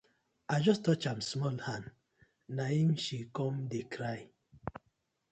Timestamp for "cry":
3.93-4.17